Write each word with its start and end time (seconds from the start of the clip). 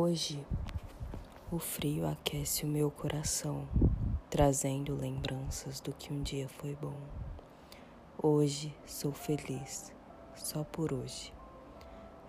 Hoje, 0.00 0.46
o 1.50 1.58
frio 1.58 2.06
aquece 2.06 2.64
o 2.64 2.68
meu 2.68 2.88
coração, 2.88 3.68
trazendo 4.30 4.94
lembranças 4.94 5.80
do 5.80 5.92
que 5.92 6.12
um 6.12 6.22
dia 6.22 6.48
foi 6.48 6.76
bom. 6.76 6.94
Hoje 8.22 8.72
sou 8.86 9.10
feliz, 9.10 9.92
só 10.36 10.62
por 10.62 10.92
hoje. 10.92 11.34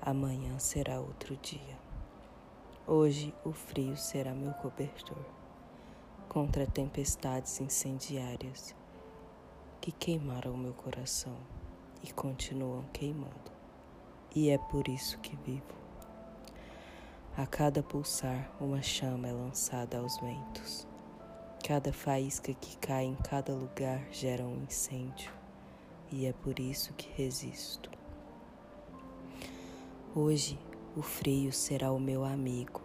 Amanhã 0.01 0.57
será 0.57 0.99
outro 0.99 1.37
dia. 1.37 1.77
Hoje 2.87 3.31
o 3.45 3.51
frio 3.51 3.95
será 3.95 4.33
meu 4.33 4.53
cobertor 4.53 5.23
contra 6.27 6.65
tempestades 6.65 7.61
incendiárias 7.61 8.75
que 9.79 9.91
queimaram 9.91 10.57
meu 10.57 10.73
coração 10.73 11.37
e 12.01 12.11
continuam 12.11 12.81
queimando. 12.91 13.51
E 14.35 14.49
é 14.49 14.57
por 14.57 14.87
isso 14.87 15.19
que 15.19 15.35
vivo. 15.35 15.78
A 17.39 17.47
cada 17.47 17.81
pulsar, 17.81 18.51
uma 18.59 18.81
chama 18.81 19.29
é 19.29 19.31
lançada 19.31 19.97
aos 19.97 20.17
ventos. 20.17 20.85
Cada 21.65 21.93
faísca 21.93 22.53
que 22.53 22.75
cai 22.79 23.05
em 23.05 23.15
cada 23.15 23.53
lugar 23.53 24.05
gera 24.11 24.43
um 24.43 24.61
incêndio, 24.63 25.31
e 26.11 26.25
é 26.25 26.33
por 26.33 26.59
isso 26.59 26.93
que 26.95 27.09
resisto. 27.13 27.89
Hoje, 30.13 30.59
o 30.97 31.01
frio 31.01 31.53
será 31.53 31.93
o 31.93 31.97
meu 31.97 32.25
amigo. 32.25 32.81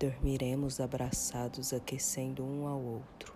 Dormiremos 0.00 0.80
abraçados, 0.80 1.72
aquecendo 1.72 2.44
um 2.44 2.66
ao 2.66 2.80
outro, 2.80 3.32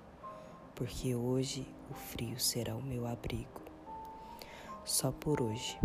porque 0.75 1.15
hoje 1.15 1.65
o 1.89 1.95
frio 1.95 2.41
será 2.41 2.75
o 2.75 2.83
meu 2.83 3.07
abrigo. 3.07 3.63
Só 4.85 5.13
por 5.13 5.41
hoje. 5.41 5.79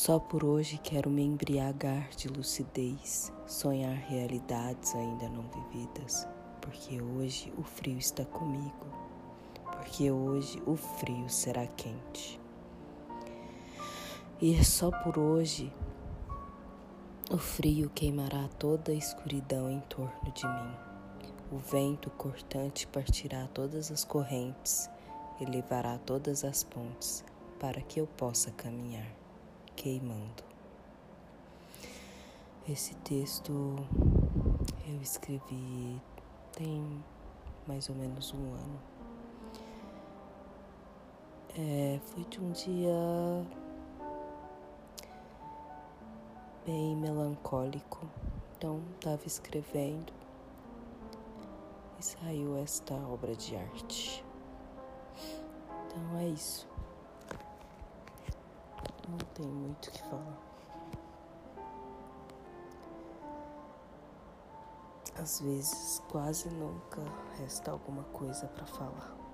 Só 0.00 0.20
por 0.20 0.44
hoje 0.44 0.78
quero 0.78 1.10
me 1.10 1.24
embriagar 1.24 2.10
de 2.10 2.28
lucidez, 2.28 3.32
sonhar 3.48 3.96
realidades 3.96 4.94
ainda 4.94 5.28
não 5.28 5.42
vividas, 5.50 6.24
porque 6.60 7.02
hoje 7.02 7.52
o 7.58 7.64
frio 7.64 7.98
está 7.98 8.24
comigo, 8.24 8.86
porque 9.64 10.08
hoje 10.08 10.62
o 10.64 10.76
frio 10.76 11.28
será 11.28 11.66
quente. 11.66 12.40
E 14.40 14.64
só 14.64 14.92
por 15.02 15.18
hoje 15.18 15.72
o 17.28 17.36
frio 17.36 17.90
queimará 17.92 18.48
toda 18.56 18.92
a 18.92 18.94
escuridão 18.94 19.68
em 19.68 19.80
torno 19.80 20.32
de 20.32 20.46
mim. 20.46 20.76
O 21.50 21.58
vento 21.58 22.08
cortante 22.10 22.86
partirá 22.86 23.48
todas 23.48 23.90
as 23.90 24.04
correntes 24.04 24.88
e 25.40 25.44
levará 25.44 25.98
todas 25.98 26.44
as 26.44 26.62
pontes 26.62 27.24
para 27.58 27.80
que 27.80 28.00
eu 28.00 28.06
possa 28.06 28.52
caminhar 28.52 29.18
queimando. 29.78 30.42
Esse 32.68 32.96
texto 32.96 33.76
eu 34.88 35.00
escrevi 35.00 36.02
tem 36.52 37.04
mais 37.64 37.88
ou 37.88 37.94
menos 37.94 38.34
um 38.34 38.54
ano. 38.54 38.80
É, 41.56 42.00
foi 42.06 42.24
de 42.24 42.40
um 42.40 42.50
dia 42.50 43.46
bem 46.66 46.96
melancólico, 46.96 48.04
então 48.56 48.82
estava 48.96 49.26
escrevendo 49.26 50.12
e 52.00 52.04
saiu 52.04 52.56
esta 52.58 52.94
obra 52.94 53.34
de 53.36 53.54
arte. 53.54 54.24
Então 55.86 56.18
é 56.18 56.26
isso. 56.26 56.68
Não 59.08 59.18
tem 59.34 59.46
muito 59.46 59.88
o 59.88 59.90
que 59.90 60.02
falar. 60.02 60.38
Às 65.16 65.40
vezes, 65.40 66.02
quase 66.10 66.48
nunca 66.50 67.02
resta 67.38 67.70
alguma 67.70 68.04
coisa 68.04 68.46
para 68.46 68.66
falar. 68.66 69.27